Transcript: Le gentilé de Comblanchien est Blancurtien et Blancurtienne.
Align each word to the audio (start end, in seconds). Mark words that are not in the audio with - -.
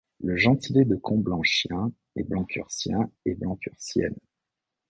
Le 0.19 0.35
gentilé 0.35 0.83
de 0.83 0.95
Comblanchien 0.95 1.91
est 2.15 2.23
Blancurtien 2.23 3.11
et 3.25 3.35
Blancurtienne. 3.35 4.17